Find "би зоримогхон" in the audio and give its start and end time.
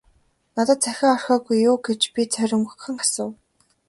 2.13-2.95